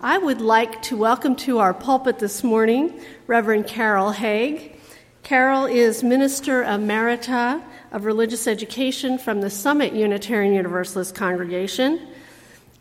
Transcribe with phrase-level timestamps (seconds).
[0.00, 4.76] I would like to welcome to our pulpit this morning Reverend Carol Haig.
[5.24, 7.60] Carol is Minister Emerita
[7.90, 12.06] of Religious Education from the Summit Unitarian Universalist Congregation,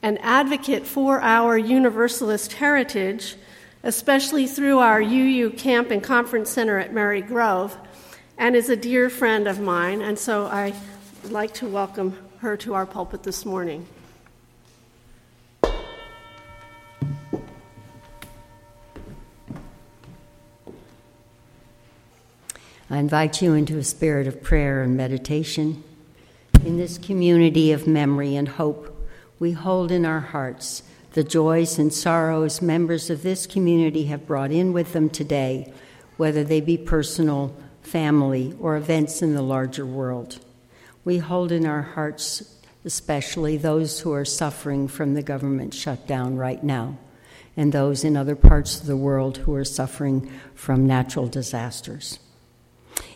[0.04, 3.36] an advocate for our Universalist heritage,
[3.82, 7.76] especially through our UU Camp and Conference Center at Murray Grove,
[8.38, 10.72] and is a dear friend of mine, and so I
[11.24, 13.88] would like to welcome her to our pulpit this morning.
[22.90, 25.84] I invite you into a spirit of prayer and meditation.
[26.64, 28.96] In this community of memory and hope,
[29.40, 34.52] we hold in our hearts the joys and sorrows members of this community have brought
[34.52, 35.74] in with them today,
[36.16, 40.40] whether they be personal, family, or events in the larger world.
[41.04, 46.64] We hold in our hearts especially those who are suffering from the government shutdown right
[46.64, 46.98] now,
[47.58, 52.20] and those in other parts of the world who are suffering from natural disasters.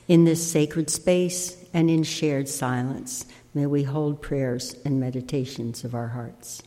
[0.08, 5.96] In this sacred space and in shared silence, may we hold prayers and meditations of
[5.96, 6.62] our hearts.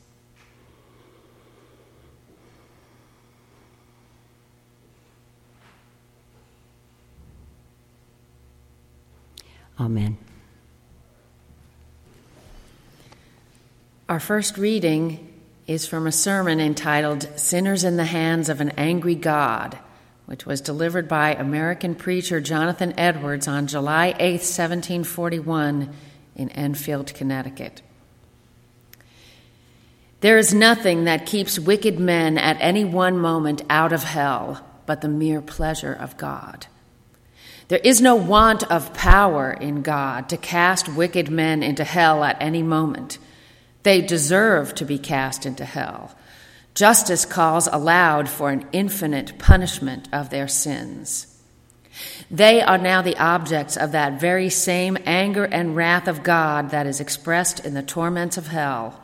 [9.79, 10.17] Amen.
[14.09, 15.33] Our first reading
[15.67, 19.79] is from a sermon entitled Sinners in the Hands of an Angry God
[20.27, 25.95] which was delivered by American preacher Jonathan Edwards on July 8, 1741,
[26.37, 27.83] in Enfield, Connecticut.
[30.21, 35.01] There is nothing that keeps wicked men at any one moment out of hell but
[35.01, 36.67] the mere pleasure of God.
[37.69, 42.37] There is no want of power in God to cast wicked men into hell at
[42.41, 43.19] any moment.
[43.83, 46.15] They deserve to be cast into hell
[46.75, 51.29] Justice calls aloud for an infinite punishment of their sins.
[52.29, 56.87] They are now the objects of that very same anger and wrath of God that
[56.87, 59.01] is expressed in the torments of hell.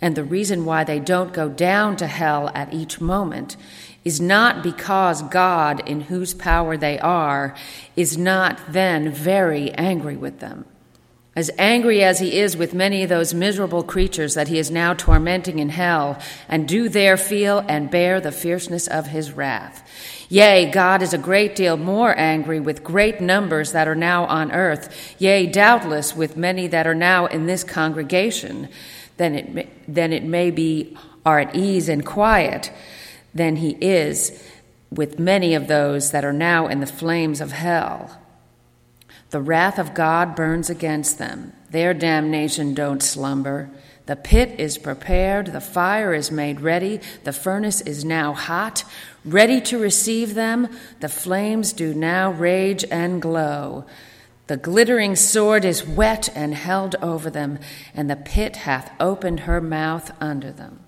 [0.00, 3.56] And the reason why they don't go down to hell at each moment
[4.04, 7.56] is not because God, in whose power they are,
[7.96, 10.66] is not then very angry with them.
[11.36, 14.94] As angry as he is with many of those miserable creatures that he is now
[14.94, 16.18] tormenting in hell,
[16.48, 19.82] and do there feel and bear the fierceness of his wrath.
[20.28, 24.52] Yea, God is a great deal more angry with great numbers that are now on
[24.52, 28.68] earth, yea, doubtless with many that are now in this congregation,
[29.16, 30.96] than it, than it may be
[31.26, 32.72] are at ease and quiet,
[33.34, 34.40] than he is
[34.90, 38.20] with many of those that are now in the flames of hell.
[39.34, 41.54] The wrath of God burns against them.
[41.70, 43.68] Their damnation don't slumber.
[44.06, 48.84] The pit is prepared, the fire is made ready, the furnace is now hot,
[49.24, 50.68] ready to receive them.
[51.00, 53.86] The flames do now rage and glow.
[54.46, 57.58] The glittering sword is wet and held over them,
[57.92, 60.78] and the pit hath opened her mouth under them.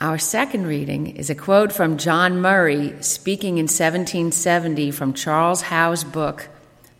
[0.00, 6.04] Our second reading is a quote from John Murray speaking in 1770 from Charles Howe's
[6.04, 6.48] book,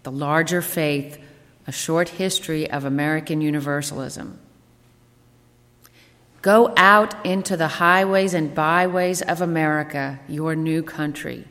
[0.03, 1.19] The Larger Faith
[1.67, 4.39] A Short History of American Universalism.
[6.43, 11.47] Go out into the highways and byways of America, your new country.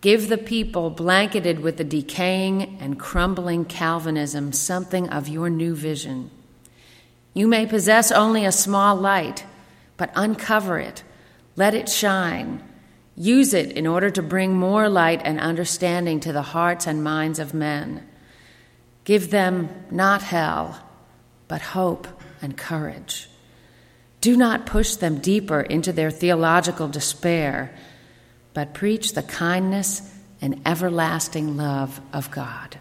[0.00, 6.32] Give the people blanketed with the decaying and crumbling Calvinism something of your new vision.
[7.32, 9.44] You may possess only a small light
[10.02, 11.04] but uncover it,
[11.54, 12.60] let it shine.
[13.14, 17.38] Use it in order to bring more light and understanding to the hearts and minds
[17.38, 18.04] of men.
[19.04, 20.84] Give them not hell,
[21.46, 22.08] but hope
[22.40, 23.28] and courage.
[24.20, 27.72] Do not push them deeper into their theological despair,
[28.54, 32.80] but preach the kindness and everlasting love of God.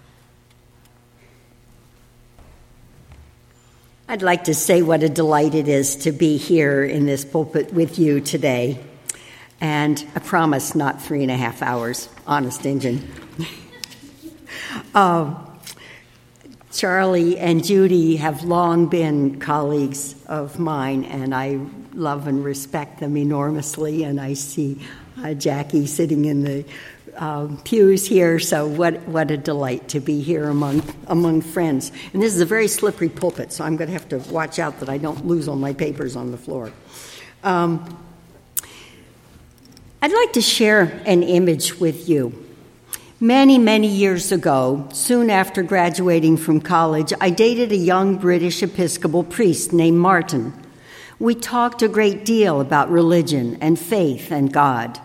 [4.12, 7.74] I'd like to say what a delight it is to be here in this pulpit
[7.74, 8.78] with you today.
[9.62, 13.10] And I promise not three and a half hours, honest engine.
[14.94, 15.34] uh,
[16.74, 21.62] Charlie and Judy have long been colleagues of mine, and I
[21.94, 24.04] love and respect them enormously.
[24.04, 24.86] And I see
[25.24, 26.66] uh, Jackie sitting in the
[27.18, 31.92] um, pews here, so what, what a delight to be here among, among friends.
[32.13, 34.80] And this is a very slippery pulpit, so I'm going to have to watch out
[34.80, 36.72] that I don't lose all my papers on the floor.
[37.44, 37.98] Um,
[40.02, 42.42] I'd like to share an image with you
[43.24, 49.24] Many, many years ago, soon after graduating from college, I dated a young British Episcopal
[49.24, 50.54] priest named Martin.
[51.19, 55.00] We talked a great deal about religion and faith and God.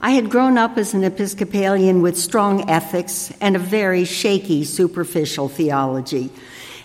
[0.00, 5.48] I had grown up as an Episcopalian with strong ethics and a very shaky, superficial
[5.48, 6.30] theology.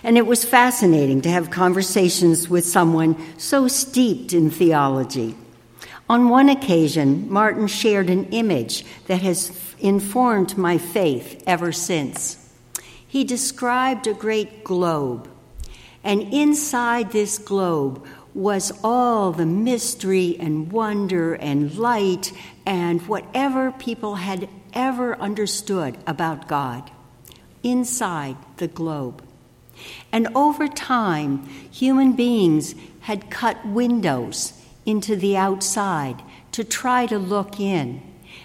[0.02, 5.36] And it was fascinating to have conversations with someone so steeped in theology.
[6.08, 12.38] On one occasion, Martin shared an image that has informed my faith ever since.
[13.06, 15.28] He described a great globe,
[16.02, 18.04] and inside this globe
[18.34, 22.32] was all the mystery and wonder and light
[22.64, 26.90] and whatever people had ever understood about God
[27.62, 29.22] inside the globe.
[30.12, 34.52] And over time, human beings had cut windows
[34.84, 36.22] into the outside
[36.52, 38.02] to try to look in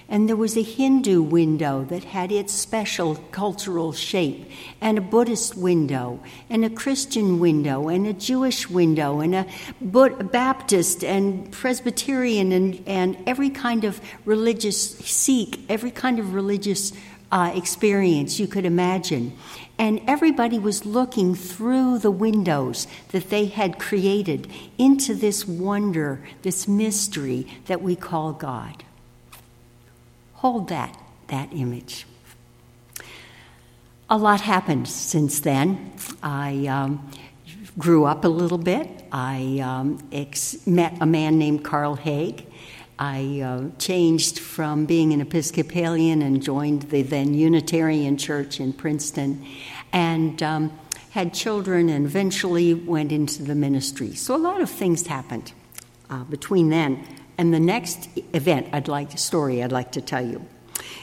[0.10, 4.50] and there was a Hindu window that had its special cultural shape,
[4.80, 9.46] and a Buddhist window, and a Christian window, and a Jewish window, and a
[9.82, 16.94] Baptist and Presbyterian, and, and every kind of religious Sikh, every kind of religious
[17.30, 19.38] uh, experience you could imagine.
[19.78, 26.68] And everybody was looking through the windows that they had created into this wonder, this
[26.68, 28.86] mystery that we call God
[30.38, 30.98] hold that,
[31.28, 32.06] that image.
[34.10, 35.92] A lot happened since then.
[36.24, 37.12] I um,
[37.78, 38.88] grew up a little bit.
[39.12, 42.46] I um, ex- met a man named Carl Haig.
[43.00, 49.46] I uh, changed from being an Episcopalian and joined the then Unitarian Church in Princeton
[49.92, 50.80] and um,
[51.12, 54.14] had children and eventually went into the ministry.
[54.14, 55.52] So a lot of things happened
[56.10, 57.06] uh, between then
[57.38, 60.46] and the next event I'd like story I'd like to tell you.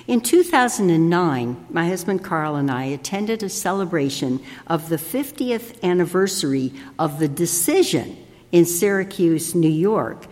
[0.06, 7.18] In 2009, my husband Carl and I attended a celebration of the 50th anniversary of
[7.18, 8.16] the decision
[8.52, 10.26] in Syracuse, New York,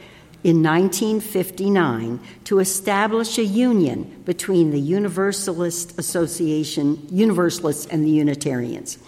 [0.44, 8.99] in 1959 to establish a union between the Universalist Association, Universalists and the Unitarians.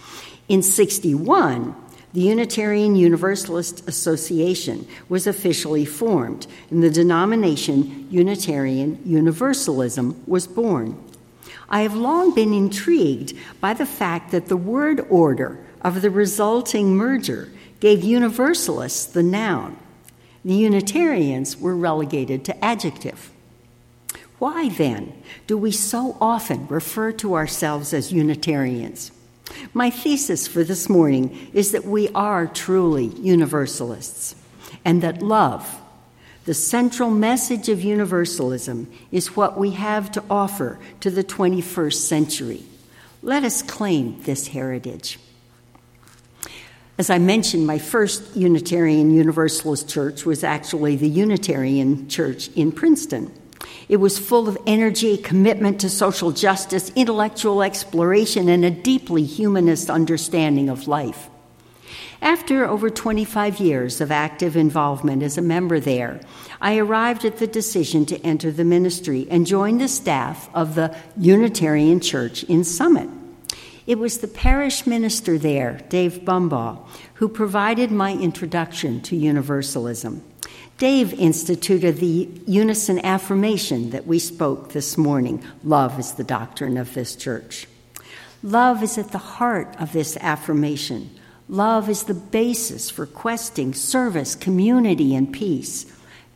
[0.49, 1.75] In 61,
[2.15, 10.97] the Unitarian Universalist Association was officially formed, and the denomination Unitarian Universalism was born.
[11.69, 16.97] I have long been intrigued by the fact that the word order of the resulting
[16.97, 17.51] merger
[17.81, 19.77] gave Universalists the noun.
[20.45, 23.33] The Unitarians were relegated to adjective.
[24.39, 29.11] Why then do we so often refer to ourselves as Unitarians?
[29.73, 34.37] My thesis for this morning is that we are truly universalists
[34.85, 35.81] and that love,
[36.45, 42.63] the central message of universalism, is what we have to offer to the 21st century.
[43.23, 45.19] Let us claim this heritage.
[46.97, 53.33] As I mentioned, my first Unitarian Universalist church was actually the Unitarian Church in Princeton.
[53.89, 59.91] It was full of energy, commitment to social justice, intellectual exploration, and a deeply humanist
[59.91, 61.29] understanding of life.
[62.23, 66.21] After over 25 years of active involvement as a member there,
[66.61, 70.97] I arrived at the decision to enter the ministry and join the staff of the
[71.19, 73.11] Unitarian Church in Summit.
[73.87, 80.23] It was the parish minister there, Dave Bumbaugh, who provided my introduction to Universalism.
[80.79, 85.43] Dave instituted the unison affirmation that we spoke this morning.
[85.63, 87.69] Love is the doctrine of this church.
[88.43, 91.11] Love is at the heart of this affirmation.
[91.49, 95.87] Love is the basis for questing service, community, and peace.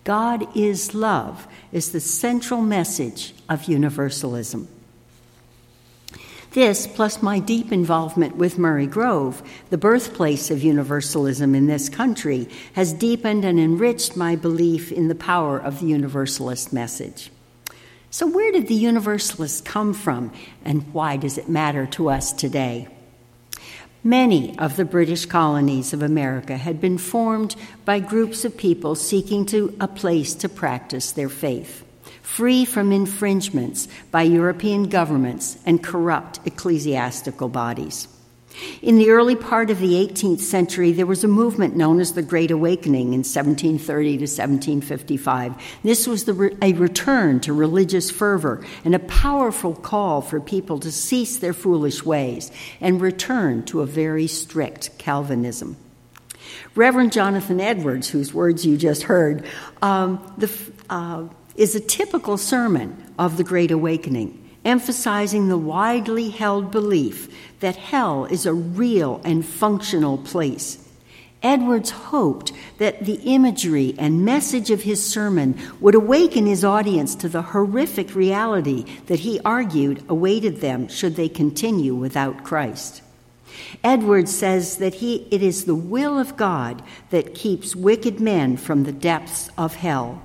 [0.05, 4.69] God is love is the central message of universalism.
[6.53, 12.49] This, plus my deep involvement with Murray Grove, the birthplace of Universalism in this country,
[12.73, 17.31] has deepened and enriched my belief in the power of the Universalist message.
[18.11, 20.33] So, where did the Universalists come from,
[20.65, 22.89] and why does it matter to us today?
[24.03, 29.45] Many of the British colonies of America had been formed by groups of people seeking
[29.47, 31.85] to, a place to practice their faith
[32.29, 38.07] free from infringements by European governments and corrupt ecclesiastical bodies.
[38.83, 42.23] In the early part of the 18th century, there was a movement known as the
[42.23, 45.55] Great Awakening in 1730 to 1755.
[45.83, 50.93] This was re- a return to religious fervor and a powerful call for people to
[50.93, 55.77] cease their foolish ways and return to a very strict Calvinism.
[56.75, 59.45] Reverend Jonathan Edwards, whose words you just heard,
[59.83, 60.53] um, the,
[60.91, 61.25] uh,
[61.59, 64.45] is a typical sermon of the Great Awakening.
[64.65, 70.85] emphasizing the widely held belief that hell is a real and functional place.
[71.43, 77.29] Edwards hoped that the imagery and message of his sermon would awaken his audience to
[77.29, 83.03] the horrific reality that he argued awaited them should they continue without Christ.
[83.83, 88.83] Edwards says that he, it is the will of God that keeps wicked men from
[88.85, 90.23] the depths of hell.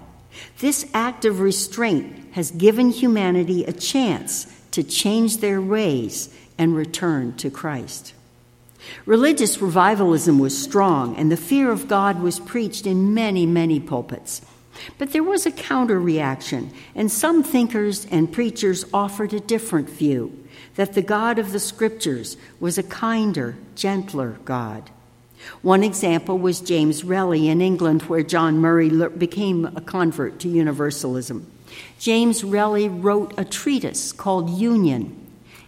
[0.59, 7.35] This act of restraint has given humanity a chance to change their ways and return
[7.37, 8.13] to Christ.
[9.05, 14.41] Religious revivalism was strong, and the fear of God was preached in many, many pulpits.
[14.97, 20.37] But there was a counter reaction, and some thinkers and preachers offered a different view
[20.75, 24.89] that the God of the Scriptures was a kinder, gentler God.
[25.62, 31.50] One example was James Relly in England, where John Murray became a convert to Universalism.
[32.00, 35.19] James Relly wrote a treatise called Union.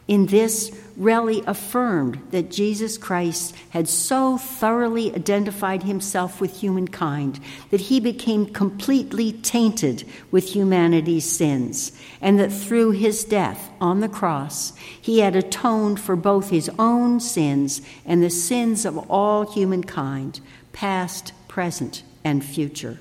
[0.08, 7.82] In this, Relly affirmed that Jesus Christ had so thoroughly identified himself with humankind that
[7.82, 14.72] he became completely tainted with humanity's sins, and that through his death on the cross,
[15.00, 20.40] he had atoned for both his own sins and the sins of all humankind,
[20.72, 23.00] past, present, and future.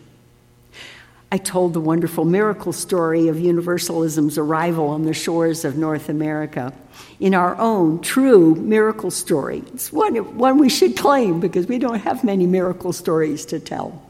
[1.35, 6.73] I told the wonderful miracle story of Universalism's arrival on the shores of North America
[7.19, 9.64] in our own true miracle story.
[9.75, 14.00] It's one, one we should claim because we don't have many miracle stories to tell.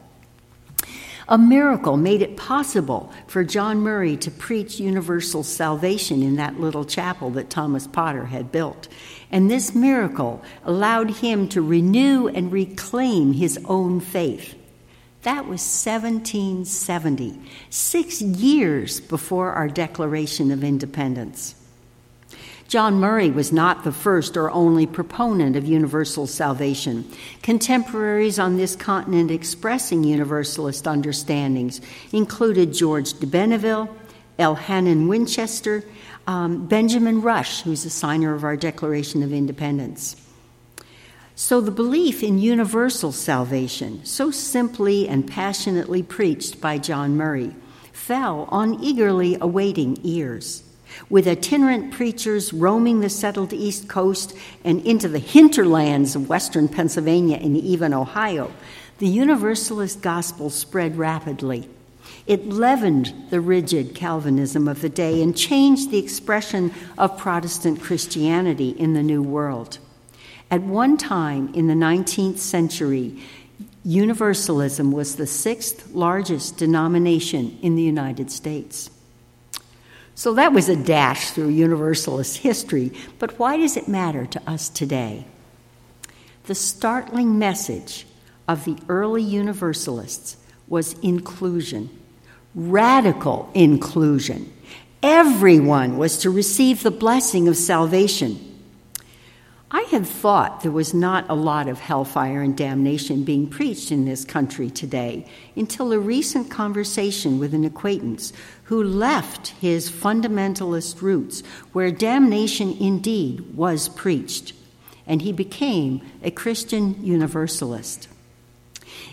[1.27, 6.85] A miracle made it possible for John Murray to preach universal salvation in that little
[6.85, 8.87] chapel that Thomas Potter had built.
[9.31, 14.54] And this miracle allowed him to renew and reclaim his own faith.
[15.25, 17.39] That was 1770,
[17.71, 21.55] six years before our Declaration of Independence.
[22.67, 27.11] John Murray was not the first or only proponent of universal salvation.
[27.41, 33.89] Contemporaries on this continent expressing universalist understandings included George de Benneville,
[34.37, 35.83] Elhanan Winchester,
[36.27, 40.17] um, Benjamin Rush, who's a signer of our Declaration of Independence.
[41.37, 47.53] So, the belief in universal salvation, so simply and passionately preached by John Murray,
[47.91, 50.63] fell on eagerly awaiting ears.
[51.09, 57.35] With itinerant preachers roaming the settled East Coast and into the hinterlands of western Pennsylvania
[57.35, 58.53] and even Ohio,
[58.99, 61.67] the Universalist gospel spread rapidly.
[62.27, 68.69] It leavened the rigid Calvinism of the day and changed the expression of Protestant Christianity
[68.69, 69.79] in the New World.
[70.55, 73.21] At one time in the 19th century,
[73.83, 78.89] Universalism was the sixth largest denomination in the United States.
[80.15, 84.69] So that was a dash through Universalist history, but why does it matter to us
[84.69, 85.25] today?
[86.45, 88.07] The startling message
[88.47, 90.37] of the early Universalists
[90.69, 91.89] was inclusion,
[92.55, 94.53] radical inclusion.
[95.03, 98.44] Everyone was to receive the blessing of salvation.
[99.71, 104.05] I had thought there was not a lot of hellfire and damnation being preached in
[104.05, 108.31] this country today until a recent conversation with an acquaintance
[108.65, 111.41] who left his fundamentalist roots,
[111.73, 114.53] where damnation indeed was preached,
[115.07, 118.07] and he became a Christian Universalist.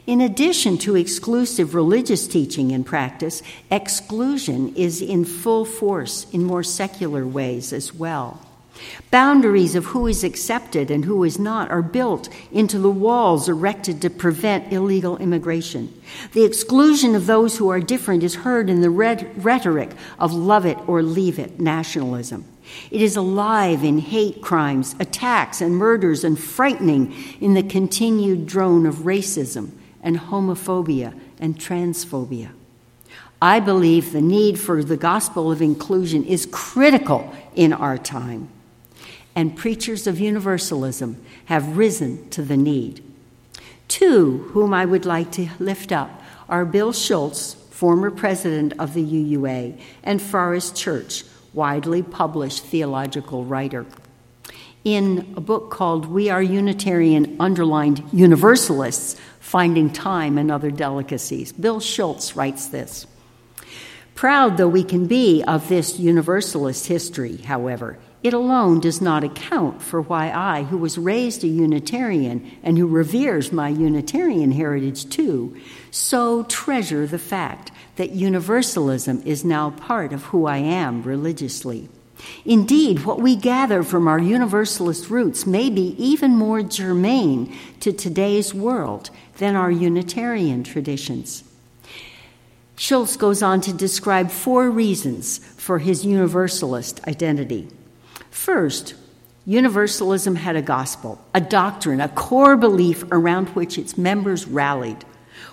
[0.06, 6.62] In addition to exclusive religious teaching and practice, exclusion is in full force in more
[6.62, 8.51] secular ways as well.
[9.10, 14.00] Boundaries of who is accepted and who is not are built into the walls erected
[14.00, 15.92] to prevent illegal immigration.
[16.32, 20.78] The exclusion of those who are different is heard in the rhetoric of love it
[20.88, 22.46] or leave it nationalism.
[22.90, 28.86] It is alive in hate crimes, attacks, and murders, and frightening in the continued drone
[28.86, 29.72] of racism
[30.02, 32.52] and homophobia and transphobia.
[33.42, 38.48] I believe the need for the gospel of inclusion is critical in our time
[39.34, 43.02] and preachers of universalism have risen to the need.
[43.88, 49.04] Two whom I would like to lift up are Bill Schulz, former president of the
[49.04, 53.86] UUA, and Forrest Church, widely published theological writer.
[54.84, 61.78] In a book called We Are Unitarian, underlined Universalists Finding Time and Other Delicacies, Bill
[61.78, 63.06] Schulz writes this.
[64.14, 69.82] Proud though we can be of this Universalist history, however, it alone does not account
[69.82, 75.56] for why I, who was raised a Unitarian and who reveres my Unitarian heritage too,
[75.90, 81.88] so treasure the fact that Universalism is now part of who I am religiously.
[82.44, 88.54] Indeed, what we gather from our Universalist roots may be even more germane to today's
[88.54, 91.42] world than our Unitarian traditions.
[92.76, 97.68] Schulz goes on to describe four reasons for his Universalist identity.
[98.32, 98.94] First,
[99.44, 105.04] Universalism had a gospel, a doctrine, a core belief around which its members rallied.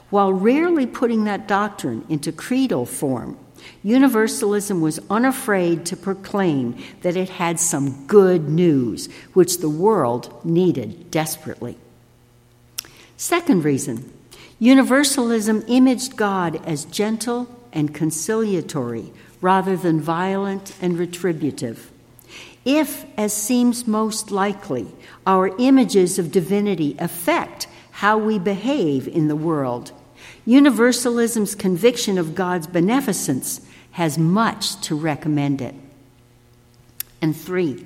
[0.09, 3.37] While rarely putting that doctrine into creedal form,
[3.83, 11.11] Universalism was unafraid to proclaim that it had some good news, which the world needed
[11.11, 11.77] desperately.
[13.17, 14.11] Second reason
[14.57, 21.91] Universalism imaged God as gentle and conciliatory rather than violent and retributive.
[22.65, 24.87] If, as seems most likely,
[25.25, 29.91] our images of divinity affect how we behave in the world,
[30.45, 33.61] Universalism's conviction of God's beneficence
[33.91, 35.75] has much to recommend it.
[37.21, 37.85] And three,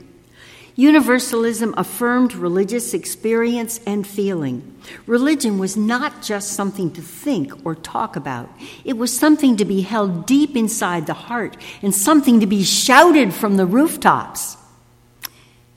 [0.75, 4.75] Universalism affirmed religious experience and feeling.
[5.05, 8.49] Religion was not just something to think or talk about,
[8.83, 13.33] it was something to be held deep inside the heart and something to be shouted
[13.33, 14.57] from the rooftops.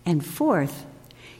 [0.07, 0.87] And fourth,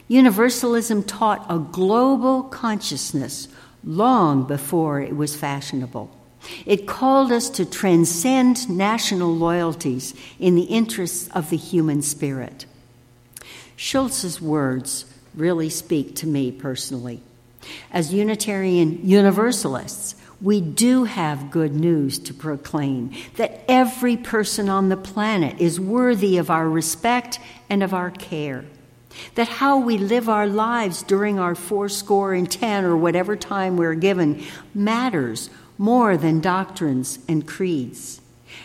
[0.09, 3.49] Universalism taught a global consciousness
[3.85, 6.11] long before it was fashionable.
[6.65, 12.67] It called us to transcend national loyalties in the interests of the human spirit.
[13.77, 17.21] Schulz's words really speak to me personally.
[17.93, 24.97] As Unitarian Universalists, we do have good news to proclaim that every person on the
[24.97, 27.39] planet is worthy of our respect
[27.71, 28.65] and of our care.
[29.35, 33.95] That how we live our lives during our fourscore and ten or whatever time we're
[33.95, 38.21] given matters more than doctrines and creeds.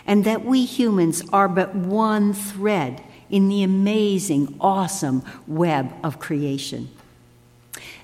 [0.05, 6.89] And that we humans are but one thread in the amazing, awesome web of creation.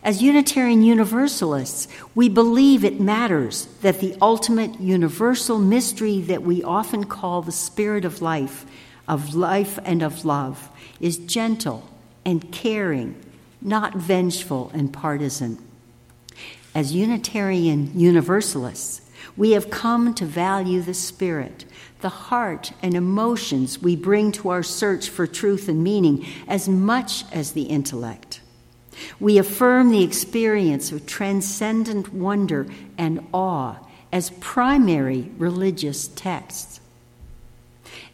[0.07, 7.03] As Unitarian Universalists, we believe it matters that the ultimate universal mystery that we often
[7.03, 8.65] call the spirit of life,
[9.05, 10.69] of life and of love,
[11.01, 11.89] is gentle
[12.23, 13.21] and caring,
[13.61, 15.61] not vengeful and partisan.
[16.73, 19.01] As Unitarian Universalists,
[19.35, 21.65] we have come to value the spirit,
[21.99, 27.25] the heart and emotions we bring to our search for truth and meaning as much
[27.33, 28.26] as the intellect.
[29.19, 33.77] We affirm the experience of transcendent wonder and awe
[34.11, 36.79] as primary religious texts.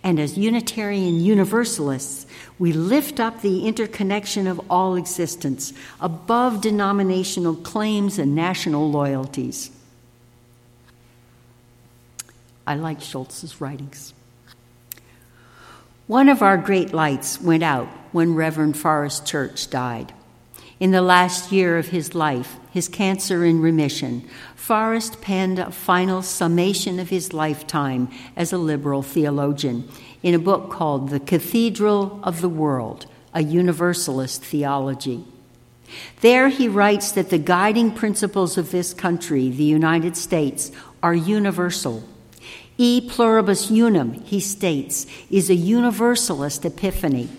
[0.04, 2.26] And as Unitarian Universalists,
[2.60, 9.72] we lift up the interconnection of all existence above denominational claims and national loyalties.
[12.67, 14.13] I like Schulz's writings.
[16.08, 20.13] One of our great lights went out when Reverend Forrest Church died.
[20.84, 26.22] In the last year of his life, his cancer in remission, Forrest penned a final
[26.22, 29.88] summation of his lifetime as a liberal theologian
[30.24, 35.24] in a book called The Cathedral of the World A Universalist Theology.
[36.19, 40.69] There he writes that the guiding principles of this country, the United States,
[41.02, 42.04] are universal
[42.78, 47.30] E pluribus unum, he states, is a universalist epiphany.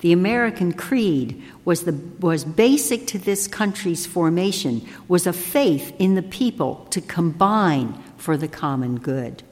[0.00, 6.14] The American creed was, the, was basic to this country's formation, was a faith in
[6.14, 9.42] the people to combine for the common good.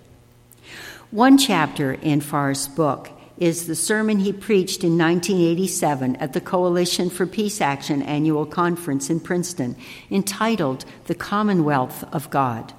[1.11, 7.11] One chapter in Forrest's book is the sermon he preached in 1987 at the Coalition
[7.11, 9.77] for Peace Action annual conference in Princeton,
[10.11, 12.73] entitled The Commonwealth of God.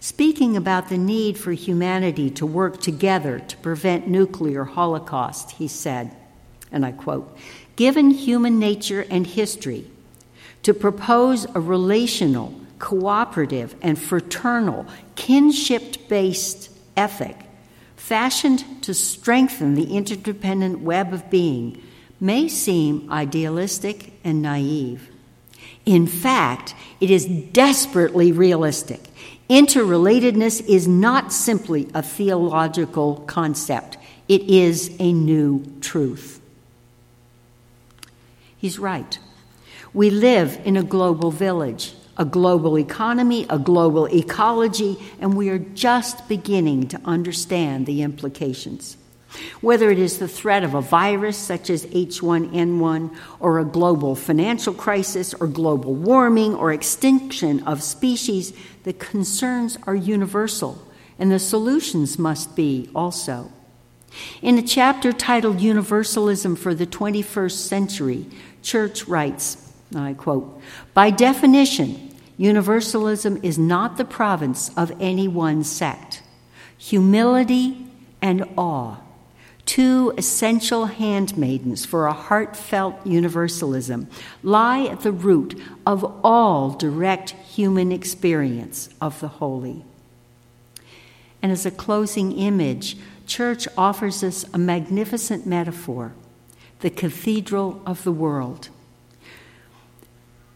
[0.00, 6.14] Speaking about the need for humanity to work together to prevent nuclear holocaust, he said,
[6.74, 7.36] and I quote,
[7.76, 9.90] Given human nature and history,
[10.62, 17.36] to propose a relational, cooperative, and fraternal, kinship based ethic
[17.96, 21.80] fashioned to strengthen the interdependent web of being
[22.20, 25.10] may seem idealistic and naive.
[25.86, 29.00] In fact, it is desperately realistic
[29.48, 36.40] Interrelatedness is not simply a theological concept, it is a new truth.
[38.64, 39.18] He's right.
[39.92, 45.58] We live in a global village, a global economy, a global ecology, and we are
[45.58, 48.96] just beginning to understand the implications.
[49.60, 54.72] Whether it is the threat of a virus such as H1N1, or a global financial
[54.72, 60.80] crisis, or global warming, or extinction of species, the concerns are universal,
[61.18, 63.52] and the solutions must be also.
[64.42, 68.26] In a chapter titled Universalism for the 21st Century,
[68.64, 70.60] Church writes, I quote,
[70.94, 76.22] By definition, universalism is not the province of any one sect.
[76.78, 77.86] Humility
[78.22, 78.96] and awe,
[79.66, 84.08] two essential handmaidens for a heartfelt universalism,
[84.42, 89.84] lie at the root of all direct human experience of the holy.
[91.42, 92.96] And as a closing image,
[93.26, 96.14] church offers us a magnificent metaphor
[96.84, 98.68] the cathedral of the world.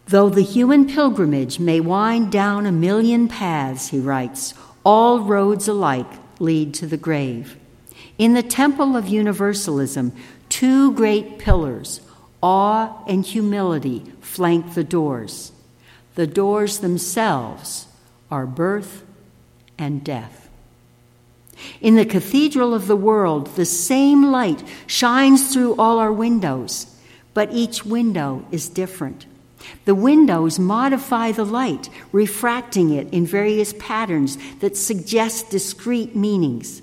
[0.09, 4.53] Though the human pilgrimage may wind down a million paths, he writes,
[4.85, 7.57] all roads alike lead to the grave.
[8.19, 10.13] In the temple of universalism,
[10.51, 12.03] two great pillars,
[12.43, 15.53] awe and humility, flank the doors.
[16.15, 17.87] The doors themselves
[18.31, 19.03] are birth
[19.79, 20.48] and death.
[21.81, 26.87] In the cathedral of the world, the same light shines through all our windows,
[27.35, 29.27] but each window is different.
[29.85, 36.83] The windows modify the light, refracting it in various patterns that suggest discrete meanings.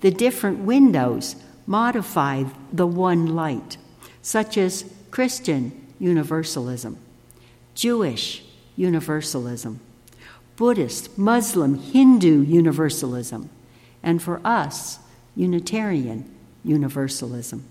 [0.00, 3.76] The different windows modify the one light,
[4.22, 6.98] such as Christian universalism,
[7.74, 8.42] Jewish
[8.76, 9.80] universalism,
[10.56, 13.50] Buddhist, Muslim, Hindu universalism
[14.02, 14.98] and for us,
[15.36, 16.32] Unitarian
[16.64, 17.64] Universalism.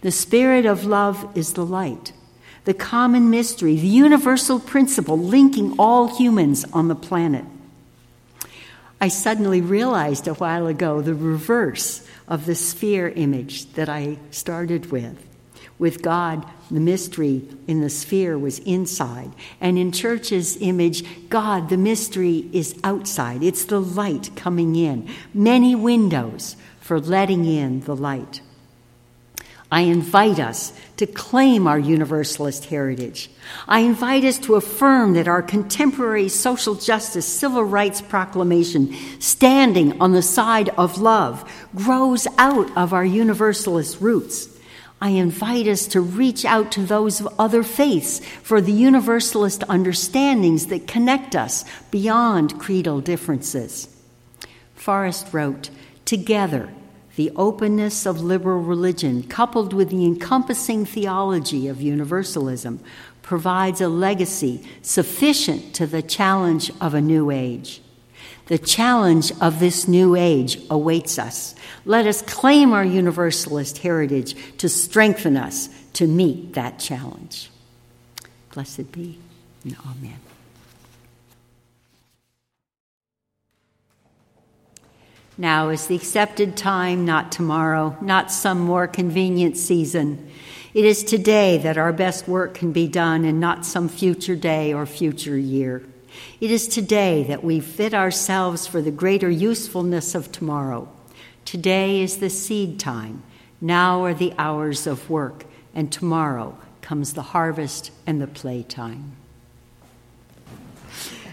[0.00, 2.12] The spirit of love is the light,
[2.64, 7.44] the common mystery, the universal principle linking all humans on the planet.
[9.00, 14.90] I suddenly realized a while ago the reverse of the sphere image that I started
[14.90, 15.22] with.
[15.78, 19.32] With God, the mystery in the sphere was inside.
[19.60, 23.42] And in church's image, God, the mystery, is outside.
[23.42, 25.08] It's the light coming in.
[25.34, 28.40] Many windows for letting in the light.
[29.70, 33.28] I invite us to claim our universalist heritage.
[33.66, 40.12] I invite us to affirm that our contemporary social justice civil rights proclamation, standing on
[40.12, 44.55] the side of love, grows out of our universalist roots.
[45.00, 50.68] I invite us to reach out to those of other faiths for the universalist understandings
[50.68, 53.88] that connect us beyond creedal differences.
[54.74, 55.68] Forrest wrote,
[56.06, 56.70] Together,
[57.16, 62.80] the openness of liberal religion, coupled with the encompassing theology of universalism,
[63.22, 67.82] provides a legacy sufficient to the challenge of a new age.
[68.46, 71.54] The challenge of this new age awaits us.
[71.84, 77.50] Let us claim our Universalist heritage to strengthen us to meet that challenge.
[78.54, 79.18] Blessed be
[79.64, 80.20] and Amen.
[85.38, 90.30] Now is the accepted time, not tomorrow, not some more convenient season.
[90.72, 94.72] It is today that our best work can be done and not some future day
[94.72, 95.82] or future year.
[96.40, 100.88] It is today that we fit ourselves for the greater usefulness of tomorrow.
[101.44, 103.22] Today is the seed time.
[103.60, 109.16] Now are the hours of work, and tomorrow comes the harvest and the playtime.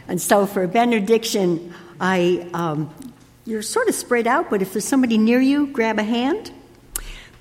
[0.07, 2.93] And so, for a benediction, I um,
[3.45, 6.51] you're sort of spread out, but if there's somebody near you, grab a hand.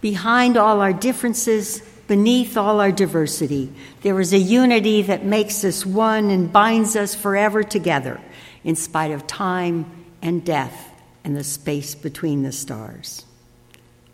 [0.00, 5.86] Behind all our differences, Beneath all our diversity, there is a unity that makes us
[5.86, 8.20] one and binds us forever together,
[8.64, 10.90] in spite of time and death
[11.24, 13.24] and the space between the stars.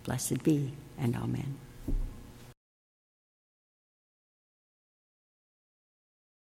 [0.04, 1.56] Blessed be, and Amen.